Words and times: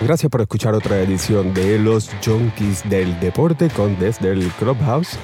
Gracias 0.00 0.30
por 0.30 0.40
escuchar 0.40 0.74
otra 0.74 1.00
edición 1.00 1.52
de 1.54 1.76
Los 1.76 2.08
Junkies 2.24 2.88
del 2.88 3.18
Deporte 3.18 3.68
con 3.68 3.98
Desde 3.98 4.30
el 4.30 4.46
Clubhouse. 4.52 5.18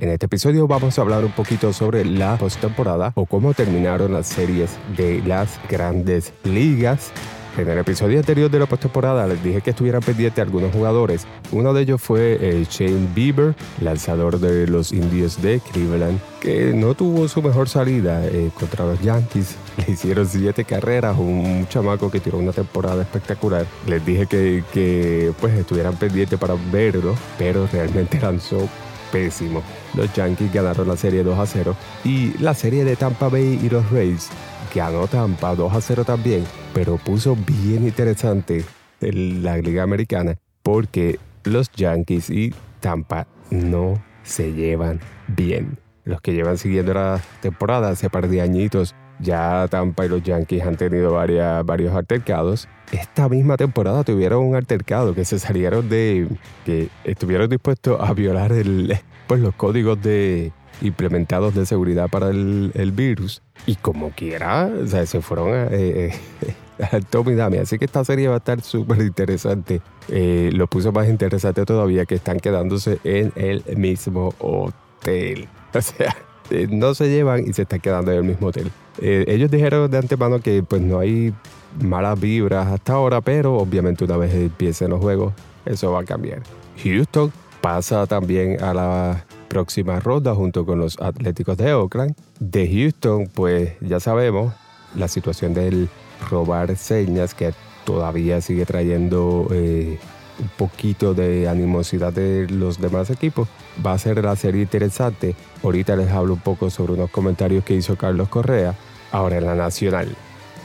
En 0.00 0.08
este 0.08 0.24
episodio 0.24 0.66
vamos 0.66 0.98
a 0.98 1.02
hablar 1.02 1.22
un 1.22 1.32
poquito 1.32 1.70
sobre 1.74 2.02
la 2.02 2.38
postemporada 2.38 3.12
o 3.14 3.26
cómo 3.26 3.52
terminaron 3.52 4.14
las 4.14 4.26
series 4.26 4.70
de 4.96 5.22
las 5.22 5.60
grandes 5.68 6.32
ligas 6.44 7.12
en 7.58 7.68
el 7.68 7.78
episodio 7.78 8.18
anterior 8.18 8.50
de 8.50 8.58
la 8.58 8.66
postemporada 8.66 9.26
les 9.26 9.42
dije 9.42 9.60
que 9.60 9.70
estuvieran 9.70 10.02
pendientes 10.02 10.42
algunos 10.42 10.72
jugadores. 10.72 11.26
Uno 11.52 11.72
de 11.72 11.82
ellos 11.82 12.02
fue 12.02 12.38
eh, 12.40 12.66
Shane 12.68 13.08
Bieber, 13.14 13.54
lanzador 13.80 14.38
de 14.38 14.66
los 14.66 14.92
Indios 14.92 15.40
de 15.40 15.60
Cleveland, 15.60 16.20
que 16.40 16.72
no 16.74 16.94
tuvo 16.94 17.28
su 17.28 17.42
mejor 17.42 17.68
salida 17.68 18.26
eh, 18.26 18.50
contra 18.58 18.84
los 18.84 19.00
Yankees. 19.00 19.56
Le 19.86 19.94
hicieron 19.94 20.28
siete 20.28 20.64
carreras, 20.64 21.16
un 21.18 21.66
chamaco 21.68 22.10
que 22.10 22.20
tiró 22.20 22.38
una 22.38 22.52
temporada 22.52 23.02
espectacular. 23.02 23.66
Les 23.86 24.04
dije 24.04 24.26
que, 24.26 25.32
pues 25.40 25.54
estuvieran 25.54 25.96
pendientes 25.96 26.38
para 26.38 26.54
verlo, 26.70 27.14
pero 27.38 27.66
realmente 27.72 28.20
lanzó 28.22 28.68
pésimo. 29.12 29.62
Los 29.94 30.12
Yankees 30.14 30.52
ganaron 30.52 30.88
la 30.88 30.96
serie 30.96 31.22
2 31.22 31.38
a 31.38 31.46
0 31.46 31.76
y 32.04 32.36
la 32.38 32.54
serie 32.54 32.84
de 32.84 32.96
Tampa 32.96 33.28
Bay 33.28 33.58
y 33.62 33.70
los 33.70 33.90
Rays 33.90 34.28
ganó 34.76 35.06
Tampa 35.06 35.54
2 35.54 35.72
a 35.72 35.80
0 35.80 36.04
también, 36.04 36.44
pero 36.74 36.98
puso 36.98 37.34
bien 37.34 37.86
interesante 37.86 38.62
la 39.00 39.56
Liga 39.56 39.82
Americana 39.82 40.36
porque 40.62 41.18
los 41.44 41.72
Yankees 41.72 42.28
y 42.28 42.52
Tampa 42.80 43.26
no 43.50 44.02
se 44.22 44.52
llevan 44.52 45.00
bien. 45.28 45.78
Los 46.04 46.20
que 46.20 46.34
llevan 46.34 46.58
siguiendo 46.58 46.92
la 46.92 47.22
temporada 47.40 47.88
hace 47.88 48.10
par 48.10 48.28
de 48.28 48.42
añitos, 48.42 48.94
ya 49.18 49.66
Tampa 49.70 50.04
y 50.04 50.10
los 50.10 50.22
Yankees 50.22 50.62
han 50.62 50.76
tenido 50.76 51.14
varias, 51.14 51.64
varios 51.64 51.94
altercados. 51.94 52.68
Esta 52.92 53.30
misma 53.30 53.56
temporada 53.56 54.04
tuvieron 54.04 54.44
un 54.44 54.56
altercado 54.56 55.14
que 55.14 55.24
se 55.24 55.38
salieron 55.38 55.88
de. 55.88 56.28
que 56.66 56.90
estuvieron 57.04 57.48
dispuestos 57.48 57.98
a 57.98 58.12
violar 58.12 58.52
el, 58.52 58.94
pues, 59.26 59.40
los 59.40 59.54
códigos 59.54 60.00
de, 60.02 60.52
implementados 60.82 61.54
de 61.54 61.66
seguridad 61.66 62.08
para 62.08 62.30
el, 62.30 62.72
el 62.74 62.92
virus. 62.92 63.42
Y 63.66 63.76
como 63.76 64.10
quiera, 64.10 64.70
o 64.82 64.86
sea, 64.86 65.06
se 65.06 65.20
fueron 65.20 65.54
a, 65.54 65.66
eh, 65.70 66.12
eh, 66.42 66.54
Tommy 67.10 67.34
Dami. 67.34 67.58
Así 67.58 67.78
que 67.78 67.84
esta 67.84 68.04
serie 68.04 68.28
va 68.28 68.34
a 68.34 68.38
estar 68.38 68.60
súper 68.60 69.00
interesante. 69.00 69.80
Eh, 70.08 70.50
lo 70.52 70.66
puso 70.66 70.92
más 70.92 71.08
interesante 71.08 71.64
todavía 71.64 72.04
que 72.04 72.14
están 72.16 72.38
quedándose 72.38 72.98
en 73.04 73.32
el 73.36 73.62
mismo 73.76 74.34
hotel. 74.38 75.48
O 75.74 75.82
sea, 75.82 76.16
eh, 76.48 76.68
no 76.70 76.94
se 76.94 77.10
llevan 77.10 77.46
y 77.46 77.52
se 77.52 77.62
están 77.62 77.80
quedando 77.80 78.10
en 78.10 78.18
el 78.18 78.24
mismo 78.24 78.46
hotel. 78.46 78.70
ellos 78.98 79.50
dijeron 79.50 79.90
de 79.90 79.98
antemano 79.98 80.40
que 80.40 80.62
pues 80.62 80.80
no 80.80 81.00
hay 81.00 81.34
malas 81.82 82.18
vibras 82.18 82.68
hasta 82.68 82.94
ahora, 82.94 83.20
pero 83.20 83.58
obviamente 83.58 84.04
una 84.04 84.16
vez 84.16 84.32
empiecen 84.32 84.88
los 84.88 85.00
juegos, 85.00 85.34
eso 85.66 85.92
va 85.92 86.00
a 86.00 86.04
cambiar. 86.04 86.40
Houston 86.82 87.30
pasa 87.60 88.06
también 88.06 88.62
a 88.62 88.72
la 88.72 89.25
próxima 89.48 90.00
ronda 90.00 90.34
junto 90.34 90.66
con 90.66 90.78
los 90.78 91.00
Atléticos 91.00 91.56
de 91.56 91.72
Oakland. 91.72 92.14
De 92.40 92.68
Houston, 92.68 93.28
pues 93.32 93.72
ya 93.80 94.00
sabemos 94.00 94.54
la 94.94 95.08
situación 95.08 95.54
del 95.54 95.88
robar 96.30 96.76
señas 96.76 97.34
que 97.34 97.52
todavía 97.84 98.40
sigue 98.40 98.66
trayendo 98.66 99.48
eh, 99.50 99.98
un 100.38 100.48
poquito 100.56 101.14
de 101.14 101.48
animosidad 101.48 102.12
de 102.12 102.46
los 102.48 102.80
demás 102.80 103.10
equipos. 103.10 103.48
Va 103.84 103.92
a 103.92 103.98
ser 103.98 104.22
la 104.22 104.36
serie 104.36 104.62
interesante. 104.62 105.34
Ahorita 105.62 105.96
les 105.96 106.10
hablo 106.10 106.34
un 106.34 106.40
poco 106.40 106.70
sobre 106.70 106.94
unos 106.94 107.10
comentarios 107.10 107.64
que 107.64 107.74
hizo 107.74 107.96
Carlos 107.96 108.28
Correa. 108.28 108.74
Ahora 109.12 109.38
en 109.38 109.46
la 109.46 109.54
nacional. 109.54 110.14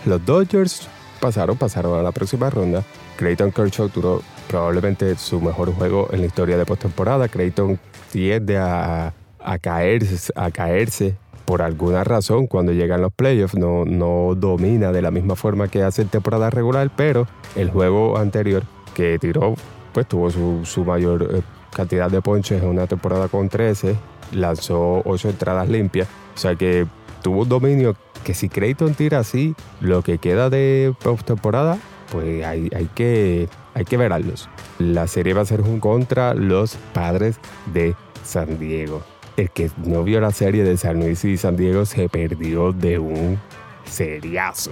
Los 0.06 0.26
Dodgers 0.26 0.88
pasaron, 1.20 1.58
pasaron 1.58 1.98
a 2.00 2.04
la 2.04 2.12
próxima 2.12 2.50
ronda. 2.50 2.84
Clayton 3.18 3.52
Kershaw 3.52 3.90
duró 3.90 4.22
probablemente 4.52 5.16
su 5.16 5.40
mejor 5.40 5.74
juego 5.74 6.10
en 6.12 6.20
la 6.20 6.28
historia 6.28 6.58
de 6.58 6.66
postemporada. 6.66 7.30
Clayton 7.30 7.80
tiende 8.12 8.58
a, 8.58 9.14
caerse, 9.62 10.34
a 10.36 10.52
caerse 10.52 11.16
por 11.46 11.62
alguna 11.62 12.04
razón 12.04 12.48
cuando 12.48 12.74
llegan 12.74 13.02
los 13.02 13.14
playoffs. 13.14 13.56
No, 13.56 13.86
no 13.86 14.36
domina 14.36 14.92
de 14.92 15.02
la 15.02 15.10
misma 15.10 15.38
forma 15.38 15.70
que 15.70 15.84
hace 15.84 16.02
en 16.02 16.10
temporada 16.10 16.50
regular, 16.50 16.92
pero 16.94 17.28
el 17.56 17.70
juego 17.70 18.18
anterior 18.18 18.64
que 18.94 19.18
tiró, 19.20 19.56
pues 19.94 20.06
tuvo 20.06 20.30
su, 20.30 20.84
mayor 20.84 21.30
eh, 21.34 21.42
cantidad 21.74 22.12
de 22.12 22.22
ponches 22.22 22.62
en 22.62 22.68
una 22.68 22.88
temporada 22.88 23.30
con 23.30 23.48
13, 23.48 23.96
lanzó 24.34 25.02
8 25.06 25.30
entradas 25.30 25.70
limpias, 25.70 26.10
o 26.36 26.38
sea 26.38 26.56
que 26.56 26.86
tuvo 27.24 27.44
un 27.44 27.50
dominio 27.50 27.96
que 28.26 28.34
si 28.34 28.50
Creighton 28.50 28.96
tira 28.96 29.20
así, 29.20 29.56
lo 29.80 30.02
que 30.02 30.18
queda 30.18 30.50
de 30.50 30.94
postemporada, 31.02 31.78
pues 32.12 32.46
hay, 32.46 32.70
hay, 32.76 32.90
que, 32.94 33.50
hay 33.74 33.86
que 33.86 33.98
verlos. 33.98 34.50
La 34.78 35.08
serie 35.08 35.34
va 35.34 35.42
a 35.42 35.46
ser 35.46 35.62
contra 35.80 36.34
los 36.34 36.76
padres 36.94 37.40
de 37.74 37.96
San 38.24 38.60
Diego. 38.60 39.02
El 39.38 39.50
que 39.50 39.72
no 39.86 40.04
vio 40.04 40.20
la 40.20 40.32
serie 40.32 40.64
de 40.64 40.78
San 40.78 41.00
Luis 41.00 41.24
y 41.26 41.38
San 41.38 41.56
Diego 41.56 41.86
se 41.86 42.10
perdió 42.10 42.74
de 42.74 43.00
un 43.00 43.40
seriazo. 43.86 44.72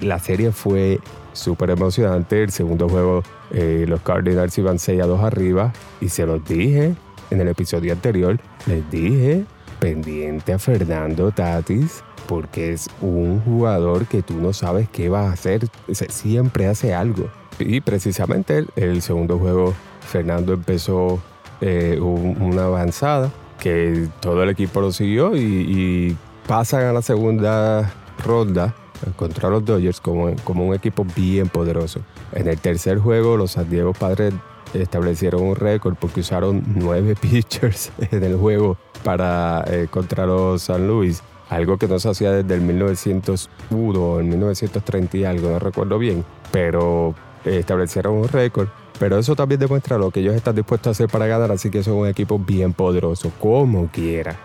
La 0.00 0.18
serie 0.18 0.52
fue 0.52 1.00
súper 1.32 1.70
emocionante. 1.70 2.42
El 2.42 2.50
segundo 2.50 2.88
juego, 2.88 3.22
eh, 3.50 3.86
los 3.88 4.02
Cardinals 4.02 4.56
iban 4.58 4.78
6 4.78 5.02
a 5.02 5.06
2 5.06 5.20
arriba. 5.22 5.72
Y 6.00 6.10
se 6.10 6.26
los 6.26 6.44
dije 6.44 6.94
en 7.30 7.40
el 7.40 7.48
episodio 7.48 7.92
anterior. 7.92 8.38
Les 8.66 8.88
dije 8.90 9.44
pendiente 9.84 10.54
a 10.54 10.58
Fernando 10.58 11.30
Tatis 11.30 12.02
porque 12.26 12.72
es 12.72 12.88
un 13.02 13.42
jugador 13.44 14.06
que 14.06 14.22
tú 14.22 14.40
no 14.40 14.54
sabes 14.54 14.88
qué 14.88 15.10
va 15.10 15.28
a 15.28 15.32
hacer. 15.32 15.68
siempre 16.08 16.68
hace 16.68 16.94
algo. 16.94 17.28
Y 17.58 17.82
precisamente 17.82 18.64
el, 18.76 19.02
segundo 19.02 19.38
juego, 19.38 19.74
Fernando 20.00 20.54
empezó 20.54 21.20
eh, 21.60 21.98
una 22.00 22.64
avanzada 22.64 23.30
que 23.60 24.08
todo 24.20 24.42
el 24.42 24.48
equipo 24.48 24.80
lo 24.80 24.90
siguió 24.90 25.36
y, 25.36 26.16
pasan 26.46 26.84
a 26.84 26.92
la 26.92 27.02
segunda 27.02 27.92
ronda 28.22 28.74
contra 29.16 29.48
los 29.48 29.64
Dodgers 29.64 30.00
como, 30.00 30.34
como 30.44 30.66
un 30.66 30.74
equipo 30.74 31.06
bien 31.14 31.48
poderoso. 31.48 32.00
En 32.32 32.48
el 32.48 32.58
tercer 32.58 32.98
juego, 32.98 33.36
los 33.36 33.52
San 33.52 33.68
Diego 33.68 33.92
Padres 33.92 34.32
establecieron 34.74 35.42
un 35.42 35.56
récord 35.56 35.96
porque 35.96 36.20
usaron 36.20 36.62
nueve 36.66 37.14
pitchers 37.20 37.92
en 38.10 38.22
el 38.24 38.36
juego 38.36 38.76
para 39.02 39.64
eh, 39.66 39.88
contra 39.90 40.26
los 40.26 40.62
San 40.62 40.86
Luis 40.86 41.22
algo 41.48 41.76
que 41.78 41.86
no 41.86 41.98
se 41.98 42.08
hacía 42.08 42.32
desde 42.32 42.54
el 42.54 42.62
1901 42.62 44.00
o 44.00 44.20
el 44.20 44.26
1930 44.26 45.16
y 45.16 45.24
algo, 45.24 45.50
no 45.50 45.58
recuerdo 45.58 45.98
bien, 45.98 46.24
pero 46.50 47.14
establecieron 47.44 48.14
un 48.14 48.28
récord. 48.28 48.68
Pero 48.98 49.18
eso 49.18 49.34
también 49.34 49.58
demuestra 49.60 49.98
lo 49.98 50.10
que 50.10 50.20
ellos 50.20 50.34
están 50.34 50.54
dispuestos 50.54 50.88
a 50.88 50.90
hacer 50.92 51.08
para 51.08 51.26
ganar, 51.26 51.50
así 51.50 51.68
que 51.68 51.82
son 51.82 51.94
un 51.94 52.06
equipo 52.06 52.38
bien 52.38 52.72
poderoso, 52.72 53.32
como 53.40 53.88
quiera. 53.88 54.36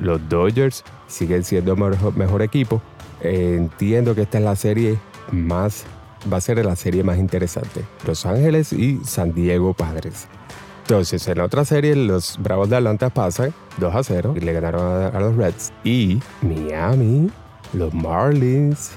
Los 0.00 0.28
Dodgers 0.28 0.84
siguen 1.08 1.42
siendo 1.42 1.74
mejor, 1.76 2.16
mejor 2.16 2.42
equipo. 2.42 2.80
entiendo 3.20 4.14
que 4.14 4.22
esta 4.22 4.38
es 4.38 4.44
la 4.44 4.54
serie 4.54 4.98
más, 5.32 5.84
va 6.32 6.38
a 6.38 6.40
ser 6.40 6.64
la 6.64 6.76
serie 6.76 7.02
más 7.02 7.18
interesante. 7.18 7.84
Los 8.06 8.26
Ángeles 8.26 8.72
y 8.72 9.00
San 9.04 9.32
Diego 9.32 9.74
Padres. 9.74 10.26
Entonces, 10.82 11.26
en 11.26 11.38
la 11.38 11.44
otra 11.44 11.64
serie, 11.64 11.96
los 11.96 12.38
Bravos 12.38 12.70
de 12.70 12.76
Atlanta 12.76 13.10
pasan 13.10 13.52
2 13.78 13.94
a 13.94 14.02
0 14.04 14.34
y 14.36 14.40
le 14.40 14.52
ganaron 14.52 15.14
a, 15.14 15.18
los 15.18 15.36
Reds. 15.36 15.72
Y 15.82 16.20
Miami, 16.42 17.28
los 17.72 17.92
Marlins, 17.92 18.92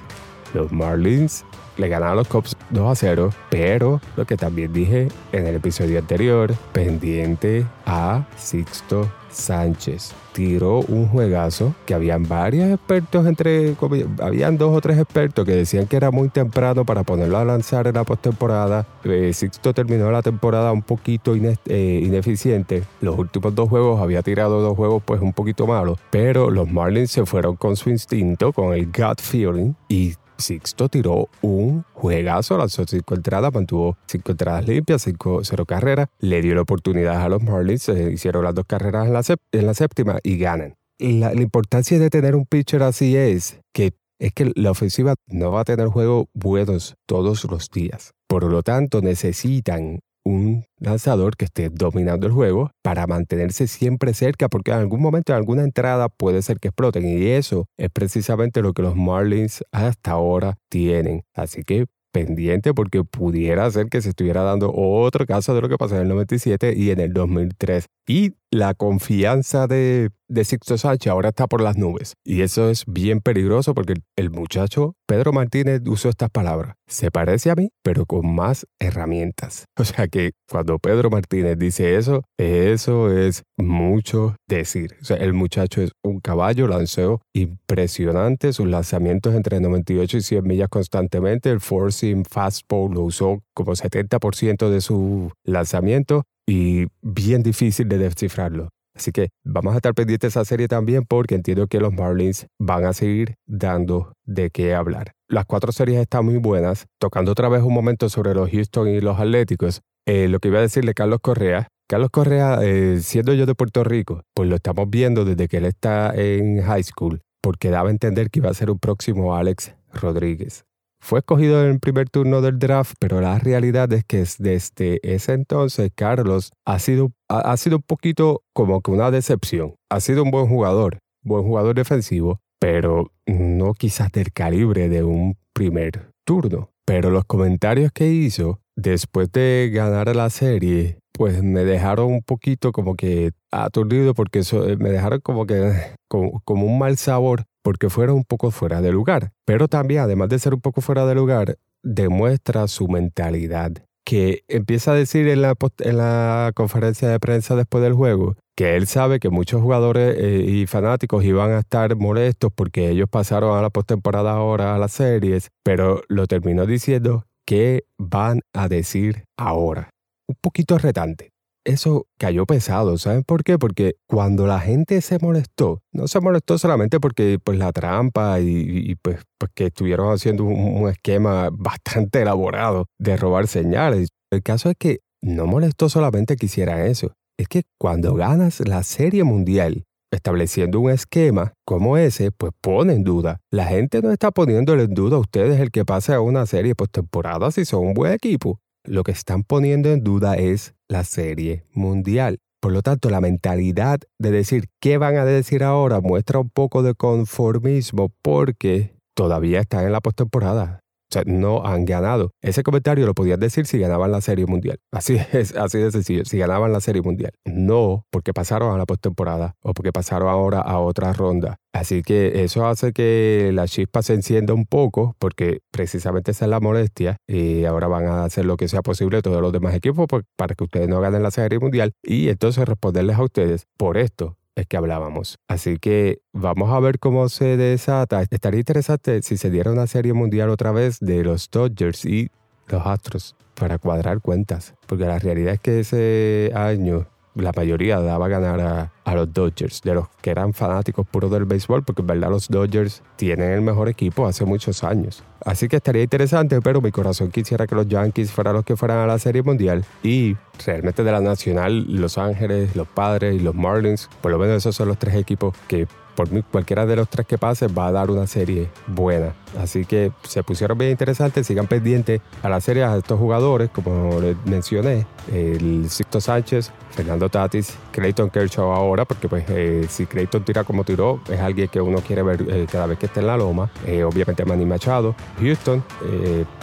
los 0.53 0.71
Marlins 0.71 1.45
le 1.79 1.87
ganaron 1.87 2.13
a 2.13 2.15
los 2.15 2.27
Cubs 2.27 2.57
2 2.71 2.91
a 2.91 2.95
0, 2.95 3.29
pero 3.49 4.01
lo 4.17 4.25
que 4.25 4.35
también 4.35 4.73
dije 4.73 5.07
en 5.31 5.47
el 5.47 5.55
episodio 5.55 5.99
anterior, 5.99 6.53
pendiente 6.73 7.65
a 7.85 8.25
Sixto 8.37 9.09
Sánchez. 9.29 10.13
Tiró 10.33 10.79
un 10.79 11.07
juegazo 11.07 11.73
que 11.85 11.93
habían 11.93 12.27
varios 12.27 12.69
expertos 12.69 13.25
entre 13.25 13.75
habían 14.21 14.57
dos 14.57 14.75
o 14.75 14.81
tres 14.81 14.97
expertos 14.97 15.45
que 15.45 15.55
decían 15.55 15.87
que 15.87 15.95
era 15.95 16.11
muy 16.11 16.29
temprano 16.29 16.85
para 16.85 17.03
ponerlo 17.03 17.37
a 17.37 17.45
lanzar 17.45 17.87
en 17.87 17.95
la 17.95 18.03
postemporada. 18.03 18.85
Eh, 19.03 19.31
Sixto 19.33 19.73
terminó 19.73 20.11
la 20.11 20.21
temporada 20.21 20.71
un 20.71 20.81
poquito 20.81 21.35
eh, 21.35 22.01
ineficiente. 22.03 22.83
Los 23.01 23.17
últimos 23.17 23.55
dos 23.55 23.69
juegos 23.69 24.01
había 24.01 24.21
tirado 24.21 24.61
dos 24.61 24.75
juegos 24.75 25.01
pues 25.05 25.21
un 25.21 25.33
poquito 25.33 25.67
malos, 25.67 25.99
pero 26.09 26.51
los 26.51 26.69
Marlins 26.69 27.11
se 27.11 27.25
fueron 27.25 27.55
con 27.55 27.75
su 27.75 27.89
instinto, 27.89 28.53
con 28.53 28.73
el 28.73 28.85
gut 28.87 29.21
feeling 29.21 29.73
y 29.87 30.15
Sixto 30.39 30.89
tiró 30.89 31.29
un 31.41 31.83
juegazo, 31.93 32.57
lanzó 32.57 32.85
cinco 32.87 33.15
entradas, 33.15 33.53
mantuvo 33.53 33.97
cinco 34.07 34.31
entradas 34.31 34.67
limpias, 34.67 35.03
cinco, 35.03 35.41
cero 35.43 35.65
carreras, 35.65 36.07
le 36.19 36.41
dio 36.41 36.55
la 36.55 36.61
oportunidad 36.61 37.21
a 37.21 37.29
los 37.29 37.43
Marlins, 37.43 37.89
hicieron 37.89 38.43
las 38.43 38.55
dos 38.55 38.65
carreras 38.65 39.07
en 39.07 39.13
la, 39.13 39.21
en 39.51 39.65
la 39.65 39.73
séptima 39.73 40.19
y 40.23 40.37
ganan. 40.37 40.75
La, 40.97 41.33
la 41.33 41.41
importancia 41.41 41.97
de 41.99 42.09
tener 42.09 42.35
un 42.35 42.45
pitcher 42.45 42.83
así 42.83 43.15
es 43.15 43.59
que 43.73 43.93
es 44.19 44.33
que 44.33 44.51
la 44.55 44.71
ofensiva 44.71 45.15
no 45.27 45.51
va 45.51 45.61
a 45.61 45.65
tener 45.65 45.87
juegos 45.87 46.27
buenos 46.33 46.95
todos 47.05 47.45
los 47.45 47.69
días. 47.71 48.11
Por 48.27 48.43
lo 48.43 48.61
tanto, 48.63 49.01
necesitan 49.01 50.01
un 50.29 50.65
lanzador 50.77 51.35
que 51.35 51.45
esté 51.45 51.69
dominando 51.69 52.27
el 52.27 52.33
juego 52.33 52.71
para 52.83 53.07
mantenerse 53.07 53.67
siempre 53.67 54.13
cerca, 54.13 54.47
porque 54.47 54.71
en 54.71 54.77
algún 54.77 55.01
momento, 55.01 55.33
en 55.33 55.37
alguna 55.37 55.63
entrada, 55.63 56.09
puede 56.09 56.41
ser 56.41 56.59
que 56.59 56.69
exploten. 56.69 57.07
Y 57.07 57.27
eso 57.27 57.65
es 57.77 57.89
precisamente 57.89 58.61
lo 58.61 58.73
que 58.73 58.81
los 58.81 58.95
Marlins 58.95 59.63
hasta 59.71 60.11
ahora 60.11 60.55
tienen. 60.69 61.23
Así 61.33 61.63
que 61.63 61.85
pendiente 62.11 62.73
porque 62.73 63.03
pudiera 63.03 63.69
ser 63.69 63.87
que 63.87 64.01
se 64.01 64.09
estuviera 64.09 64.41
dando 64.43 64.71
otro 64.73 65.25
caso 65.25 65.53
de 65.53 65.61
lo 65.61 65.69
que 65.69 65.77
pasó 65.77 65.95
en 65.95 66.03
el 66.03 66.07
97 66.09 66.73
y 66.75 66.91
en 66.91 66.99
el 66.99 67.13
2003. 67.13 67.85
Y 68.07 68.33
la 68.51 68.73
confianza 68.73 69.67
de, 69.67 70.09
de 70.29 70.45
Sixto 70.45 70.77
Sánchez 70.77 71.11
ahora 71.11 71.29
está 71.29 71.47
por 71.47 71.61
las 71.61 71.77
nubes. 71.77 72.13
Y 72.23 72.41
eso 72.41 72.69
es 72.69 72.83
bien 72.85 73.19
peligroso 73.19 73.73
porque 73.73 73.95
el 74.15 74.29
muchacho 74.29 74.93
Pedro 75.07 75.33
Martínez 75.33 75.81
usó 75.87 76.09
estas 76.09 76.29
palabras. 76.29 76.75
Se 76.87 77.11
parece 77.11 77.49
a 77.49 77.55
mí, 77.55 77.69
pero 77.83 78.05
con 78.05 78.33
más 78.33 78.65
herramientas. 78.79 79.65
O 79.79 79.85
sea 79.85 80.07
que 80.07 80.33
cuando 80.47 80.77
Pedro 80.77 81.09
Martínez 81.09 81.57
dice 81.57 81.95
eso, 81.95 82.21
eso 82.37 83.11
es 83.11 83.43
mucho 83.57 84.35
decir. 84.47 84.97
O 85.01 85.05
sea, 85.05 85.17
el 85.17 85.33
muchacho 85.33 85.81
es 85.81 85.91
un 86.03 86.19
caballo, 86.19 86.67
lanzó 86.67 87.21
impresionante 87.33 88.53
sus 88.53 88.67
lanzamientos 88.67 89.33
entre 89.33 89.61
98 89.61 90.17
y 90.17 90.21
100 90.21 90.43
millas 90.43 90.69
constantemente. 90.69 91.49
El 91.49 91.61
forcing 91.61 92.25
fastball 92.25 92.93
lo 92.93 93.01
usó 93.01 93.41
como 93.55 93.71
70% 93.71 94.69
de 94.69 94.81
su 94.81 95.31
lanzamiento 95.43 96.23
y 96.45 96.87
bien 97.01 97.41
difícil 97.41 97.87
de 97.87 97.97
descifrarlo. 97.97 98.69
Así 98.99 99.13
que 99.13 99.29
vamos 99.45 99.73
a 99.73 99.77
estar 99.77 99.93
pendientes 99.93 100.33
de 100.33 100.39
esa 100.41 100.43
serie 100.43 100.67
también 100.67 101.05
porque 101.07 101.35
entiendo 101.35 101.67
que 101.67 101.79
los 101.79 101.93
Marlins 101.93 102.47
van 102.59 102.83
a 102.83 102.91
seguir 102.91 103.35
dando 103.47 104.11
de 104.25 104.49
qué 104.49 104.75
hablar. 104.75 105.13
Las 105.29 105.45
cuatro 105.45 105.71
series 105.71 106.01
están 106.01 106.25
muy 106.25 106.35
buenas. 106.35 106.85
Tocando 106.99 107.31
otra 107.31 107.47
vez 107.47 107.63
un 107.63 107.73
momento 107.73 108.09
sobre 108.09 108.33
los 108.33 108.49
Houston 108.51 108.89
y 108.89 108.99
los 108.99 109.17
Atléticos, 109.17 109.79
eh, 110.05 110.27
lo 110.27 110.39
que 110.39 110.49
iba 110.49 110.59
a 110.59 110.63
decirle 110.63 110.93
Carlos 110.93 111.19
Correa. 111.21 111.69
Carlos 111.87 112.09
Correa, 112.11 112.59
eh, 112.61 112.99
siendo 113.01 113.33
yo 113.33 113.45
de 113.45 113.55
Puerto 113.55 113.85
Rico, 113.85 114.21
pues 114.35 114.49
lo 114.49 114.55
estamos 114.57 114.89
viendo 114.89 115.23
desde 115.23 115.47
que 115.47 115.57
él 115.57 115.65
está 115.65 116.13
en 116.13 116.61
high 116.61 116.83
school, 116.83 117.21
porque 117.41 117.69
daba 117.69 117.87
a 117.87 117.91
entender 117.91 118.29
que 118.29 118.39
iba 118.39 118.49
a 118.49 118.53
ser 118.53 118.69
un 118.69 118.79
próximo 118.79 119.33
Alex 119.33 119.75
Rodríguez. 119.93 120.65
Fue 121.01 121.19
escogido 121.19 121.63
en 121.63 121.71
el 121.71 121.79
primer 121.79 122.09
turno 122.09 122.41
del 122.41 122.59
draft, 122.59 122.95
pero 122.99 123.21
la 123.21 123.39
realidad 123.39 123.91
es 123.93 124.03
que 124.03 124.25
desde 124.37 124.99
ese 125.03 125.33
entonces 125.33 125.91
Carlos 125.95 126.51
ha 126.65 126.77
sido, 126.79 127.11
ha, 127.29 127.55
sido 127.57 127.77
un 127.77 127.83
poquito 127.83 128.43
como 128.53 128.81
que 128.81 128.91
una 128.91 129.11
decepción. 129.11 129.75
Ha 129.89 129.99
sido 129.99 130.23
un 130.23 130.31
buen 130.31 130.47
jugador, 130.47 130.99
buen 131.23 131.43
jugador 131.43 131.75
defensivo, 131.75 132.39
pero 132.59 133.11
no 133.25 133.73
quizás 133.73 134.11
del 134.11 134.33
calibre 134.33 134.89
de 134.89 135.03
un 135.03 135.37
primer 135.53 136.11
turno. 136.25 136.71
Pero 136.85 137.11
los 137.11 137.25
comentarios 137.25 137.91
que 137.91 138.07
hizo 138.07 138.59
después 138.75 139.31
de 139.31 139.69
ganar 139.71 140.15
la 140.15 140.29
serie, 140.29 140.97
pues 141.13 141.43
me 141.43 141.63
dejaron 141.63 142.11
un 142.11 142.21
poquito 142.23 142.71
como 142.71 142.95
que 142.95 143.31
aturdido 143.51 144.13
porque 144.13 144.39
eh, 144.39 144.77
me 144.79 144.89
dejaron 144.89 145.19
como 145.21 145.45
que 145.45 145.71
como 146.07 146.65
un 146.65 146.79
mal 146.79 146.97
sabor 146.97 147.43
porque 147.61 147.89
fuera 147.89 148.13
un 148.13 148.23
poco 148.23 148.51
fuera 148.51 148.81
de 148.81 148.91
lugar. 148.91 149.31
Pero 149.45 149.67
también, 149.67 150.01
además 150.01 150.29
de 150.29 150.39
ser 150.39 150.53
un 150.53 150.61
poco 150.61 150.81
fuera 150.81 151.05
de 151.05 151.15
lugar, 151.15 151.57
demuestra 151.83 152.67
su 152.67 152.87
mentalidad, 152.87 153.71
que 154.09 154.43
empieza 154.47 154.93
a 154.93 154.95
decir 154.95 155.27
en 155.27 155.43
la, 155.43 155.53
en 155.81 155.97
la 155.97 156.51
conferencia 156.55 157.07
de 157.07 157.19
prensa 157.19 157.55
después 157.55 157.83
del 157.83 157.93
juego 157.93 158.35
que 158.57 158.75
él 158.75 158.87
sabe 158.87 159.19
que 159.19 159.29
muchos 159.29 159.61
jugadores 159.61 160.17
eh, 160.17 160.45
y 160.47 160.65
fanáticos 160.65 161.23
iban 161.23 161.51
a 161.51 161.59
estar 161.59 161.95
molestos 161.95 162.51
porque 162.51 162.89
ellos 162.89 163.07
pasaron 163.07 163.55
a 163.55 163.61
la 163.61 163.69
postemporada 163.69 164.31
ahora 164.31 164.73
a 164.73 164.79
las 164.79 164.93
series, 164.93 165.49
pero 165.63 166.01
lo 166.07 166.25
terminó 166.25 166.65
diciendo 166.65 167.27
que 167.45 167.83
van 167.99 168.41
a 168.51 168.67
decir 168.67 169.25
ahora. 169.37 169.91
Un 170.27 170.37
poquito 170.41 170.79
retante 170.79 171.29
eso 171.69 172.07
cayó 172.17 172.45
pesado. 172.45 172.97
¿Saben 172.97 173.23
por 173.23 173.43
qué? 173.43 173.57
Porque 173.57 173.95
cuando 174.07 174.47
la 174.47 174.59
gente 174.59 175.01
se 175.01 175.19
molestó, 175.19 175.81
no 175.93 176.07
se 176.07 176.19
molestó 176.19 176.57
solamente 176.57 176.99
porque 176.99 177.37
pues 177.43 177.57
la 177.57 177.71
trampa 177.71 178.39
y, 178.39 178.95
pues, 179.01 179.21
pues, 179.37 179.51
que 179.53 179.67
estuvieron 179.67 180.11
haciendo 180.13 180.43
un, 180.43 180.89
esquema 180.89 181.49
bastante 181.51 182.21
elaborado 182.21 182.85
de 182.97 183.17
robar 183.17 183.47
señales. 183.47 184.09
El 184.31 184.43
caso 184.43 184.69
es 184.69 184.75
que 184.77 184.99
no 185.21 185.45
molestó 185.45 185.89
solamente 185.89 186.35
que 186.35 186.47
hicieran 186.47 186.81
eso. 186.81 187.13
Es 187.37 187.47
que 187.47 187.63
cuando 187.77 188.15
ganas 188.15 188.59
la 188.67 188.83
serie 188.83 189.23
mundial 189.23 189.85
estableciendo 190.11 190.79
un 190.79 190.89
esquema 190.89 191.53
como 191.65 191.97
ese, 191.97 192.31
pues 192.31 192.51
pone 192.59 192.93
en 192.93 193.03
duda. 193.03 193.39
La 193.51 193.65
gente 193.65 194.01
no 194.01 194.11
está 194.11 194.31
poniéndole 194.31 194.83
en 194.83 194.93
duda 194.93 195.17
a 195.17 195.19
ustedes 195.19 195.59
el 195.59 195.69
que 195.69 195.85
pase 195.85 196.13
a 196.13 196.21
una 196.21 196.45
serie 196.47 196.73
postemporada 196.73 197.51
si 197.51 197.65
son 197.65 197.87
un 197.87 197.93
buen 197.93 198.13
equipo 198.13 198.59
lo 198.89 199.03
que 199.03 199.11
están 199.11 199.43
poniendo 199.43 199.89
en 199.89 200.03
duda 200.03 200.35
es 200.35 200.73
la 200.87 201.03
serie 201.03 201.63
mundial. 201.73 202.39
Por 202.59 202.73
lo 202.73 202.81
tanto, 202.81 203.09
la 203.09 203.21
mentalidad 203.21 203.99
de 204.17 204.31
decir 204.31 204.65
qué 204.81 204.97
van 204.97 205.15
a 205.15 205.25
decir 205.25 205.63
ahora 205.63 206.01
muestra 206.01 206.39
un 206.39 206.49
poco 206.49 206.83
de 206.83 206.95
conformismo 206.95 208.11
porque 208.21 208.95
todavía 209.13 209.61
están 209.61 209.85
en 209.85 209.93
la 209.93 210.01
postemporada. 210.01 210.81
O 211.11 211.13
sea, 211.13 211.23
no 211.25 211.65
han 211.65 211.85
ganado. 211.85 212.31
Ese 212.41 212.61
comentario 212.63 213.05
lo 213.05 213.15
podían 213.15 213.39
decir 213.39 213.65
si 213.65 213.79
ganaban 213.79 214.11
la 214.11 214.21
Serie 214.21 214.45
Mundial. 214.45 214.77
Así 214.91 215.17
es, 215.33 215.55
así 215.55 215.79
de 215.79 215.91
sencillo, 215.91 216.25
si 216.25 216.37
ganaban 216.37 216.71
la 216.71 216.81
Serie 216.81 217.01
Mundial. 217.01 217.31
No 217.45 218.05
porque 218.11 218.33
pasaron 218.33 218.73
a 218.73 218.77
la 218.77 218.85
postemporada 218.85 219.55
o 219.61 219.73
porque 219.73 219.91
pasaron 219.91 220.29
ahora 220.29 220.59
a 220.61 220.79
otra 220.79 221.13
ronda. 221.13 221.57
Así 221.73 222.01
que 222.01 222.43
eso 222.43 222.65
hace 222.65 222.93
que 222.93 223.51
la 223.53 223.67
chispa 223.67 224.01
se 224.01 224.13
encienda 224.13 224.53
un 224.53 224.65
poco 224.65 225.15
porque 225.19 225.59
precisamente 225.71 226.31
esa 226.31 226.45
es 226.45 226.51
la 226.51 226.59
molestia 226.59 227.17
y 227.27 227.65
ahora 227.65 227.87
van 227.87 228.07
a 228.07 228.23
hacer 228.23 228.45
lo 228.45 228.57
que 228.57 228.67
sea 228.67 228.81
posible 228.81 229.21
todos 229.21 229.41
los 229.41 229.53
demás 229.53 229.75
equipos 229.75 230.07
para 230.35 230.55
que 230.55 230.63
ustedes 230.63 230.89
no 230.89 230.99
ganen 230.99 231.21
la 231.21 231.31
Serie 231.31 231.59
Mundial 231.59 231.91
y 232.03 232.29
entonces 232.29 232.67
responderles 232.67 233.17
a 233.17 233.23
ustedes 233.23 233.65
por 233.77 233.97
esto 233.97 234.38
que 234.67 234.77
hablábamos. 234.77 235.39
Así 235.47 235.77
que 235.77 236.21
vamos 236.33 236.71
a 236.71 236.79
ver 236.79 236.99
cómo 236.99 237.29
se 237.29 237.57
desata. 237.57 238.21
Estaría 238.29 238.59
interesante 238.59 239.21
si 239.21 239.37
se 239.37 239.49
diera 239.49 239.71
una 239.71 239.87
serie 239.87 240.13
mundial 240.13 240.49
otra 240.49 240.71
vez 240.71 240.99
de 240.99 241.23
los 241.23 241.49
Dodgers 241.49 242.05
y 242.05 242.29
los 242.67 242.85
Astros 242.85 243.35
para 243.55 243.77
cuadrar 243.77 244.21
cuentas. 244.21 244.75
Porque 244.87 245.05
la 245.05 245.19
realidad 245.19 245.53
es 245.53 245.59
que 245.59 245.79
ese 245.79 246.51
año 246.55 247.07
la 247.35 247.51
mayoría 247.55 247.99
daba 247.99 248.25
a 248.25 248.29
ganar 248.29 248.59
a, 248.61 248.91
a, 249.09 249.15
los 249.15 249.33
Dodgers, 249.33 249.81
de 249.81 249.93
los 249.93 250.07
que 250.21 250.31
eran 250.31 250.53
fanáticos 250.53 251.07
puros 251.07 251.31
del 251.31 251.45
béisbol, 251.45 251.83
porque 251.83 252.01
en 252.01 252.07
verdad 252.07 252.29
los 252.29 252.47
Dodgers 252.47 253.01
tienen 253.15 253.51
el 253.51 253.61
mejor 253.61 253.89
equipo 253.89 254.27
hace 254.27 254.45
muchos 254.45 254.83
años. 254.83 255.23
Así 255.45 255.67
que 255.67 255.77
estaría 255.77 256.03
interesante, 256.03 256.59
pero 256.61 256.81
mi 256.81 256.91
corazón 256.91 257.31
quisiera 257.31 257.67
que 257.67 257.75
los 257.75 257.87
Yankees 257.87 258.31
fueran 258.31 258.55
los 258.55 258.65
que 258.65 258.75
fueran 258.75 258.97
a 258.97 259.07
la 259.07 259.19
Serie 259.19 259.41
Mundial 259.41 259.85
y 260.03 260.35
realmente 260.65 261.03
de 261.03 261.11
la 261.11 261.21
Nacional, 261.21 261.85
Los 261.87 262.17
Ángeles, 262.17 262.75
los 262.75 262.87
Padres 262.87 263.35
y 263.35 263.39
los 263.39 263.55
Marlins, 263.55 264.09
por 264.21 264.31
lo 264.31 264.39
menos 264.39 264.57
esos 264.57 264.75
son 264.75 264.87
los 264.87 264.97
tres 264.97 265.15
equipos 265.15 265.55
que 265.67 265.87
por 266.19 266.33
mí, 266.33 266.43
cualquiera 266.43 266.85
de 266.85 266.97
los 266.97 267.07
tres 267.07 267.25
que 267.25 267.37
pase 267.37 267.67
va 267.67 267.87
a 267.87 267.93
dar 267.93 268.11
una 268.11 268.27
serie 268.27 268.67
buena. 268.87 269.33
Así 269.57 269.85
que 269.85 270.11
se 270.23 270.43
pusieron 270.43 270.77
bien 270.77 270.91
interesantes, 270.91 271.47
sigan 271.47 271.67
pendientes 271.67 272.19
a 272.43 272.49
la 272.49 272.59
serie 272.59 272.83
a 272.83 272.97
estos 272.97 273.17
jugadores, 273.17 273.69
como 273.69 274.19
les 274.19 274.35
mencioné, 274.45 275.05
el 275.31 275.89
Sixto 275.89 276.19
Sánchez, 276.19 276.73
Fernando 276.91 277.29
Tatis, 277.29 277.77
Clayton 277.93 278.29
Kershaw 278.31 278.69
ahora, 278.69 278.98
porque 279.05 279.27
pues 279.27 279.45
eh, 279.49 279.85
si 279.89 280.05
Clayton 280.05 280.43
tira 280.43 280.63
como 280.63 280.83
tiró, 280.83 281.19
es 281.29 281.39
alguien 281.39 281.67
que 281.67 281.81
uno 281.81 281.99
quiere 281.99 282.23
ver 282.23 282.45
eh, 282.47 282.67
cada 282.71 282.85
vez 282.87 282.97
que 282.97 283.05
esté 283.05 283.19
en 283.19 283.27
la 283.27 283.37
loma. 283.37 283.69
Eh, 283.85 284.03
obviamente 284.03 284.45
Manny 284.45 284.65
Machado, 284.65 285.15
Houston, 285.39 285.83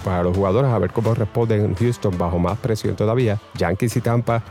para 0.04 0.22
los 0.22 0.36
jugadores 0.36 0.70
a 0.70 0.78
ver 0.78 0.92
cómo 0.92 1.14
responden 1.14 1.74
Houston 1.74 2.16
bajo 2.16 2.38
más 2.38 2.58
presión 2.58 2.96
todavía. 2.96 3.40
Yankees 3.54 3.96
y 3.96 4.00
Tampa, 4.00 4.42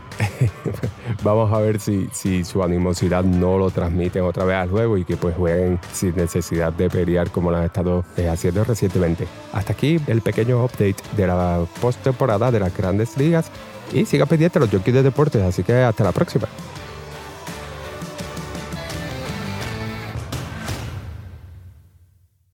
vamos 1.24 1.52
a 1.52 1.60
ver 1.60 1.80
si, 1.80 2.10
si 2.12 2.44
su 2.44 2.64
animosidad 2.64 3.24
no 3.24 3.58
lo 3.58 3.70
transmiten 3.70 4.24
otra 4.24 4.46
vez 4.46 4.58
al 4.58 4.70
juego 4.70 4.98
y 4.98 5.06
que 5.06 5.18
pues 5.18 5.36
jueguen 5.36 5.80
sin 5.92 6.16
necesidad 6.16 6.74
de 6.74 6.90
pelear 6.90 7.30
como 7.32 7.52
lo 7.52 7.58
han 7.58 7.66
estado 7.66 8.04
haciendo 8.30 8.64
recientemente. 8.64 9.28
Hasta 9.54 9.74
aquí 9.74 10.00
el 10.08 10.22
pequeño 10.22 10.64
update 10.64 10.98
de 11.16 11.28
la 11.28 11.66
postemporada 11.82 12.52
de 12.52 12.60
las 12.60 12.76
grandes 12.76 13.18
ligas 13.18 13.52
y 13.94 14.06
siga 14.06 14.26
pendiente 14.26 14.60
los 14.60 14.70
jockeys 14.70 14.96
de 14.96 15.04
deportes, 15.04 15.42
así 15.42 15.64
que 15.64 15.74
hasta 15.74 16.04
la 16.04 16.12
próxima. 16.12 16.48